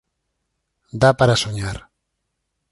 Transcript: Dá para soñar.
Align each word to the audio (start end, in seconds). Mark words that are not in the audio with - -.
Dá 1.01 1.09
para 1.19 1.39
soñar. 1.43 1.77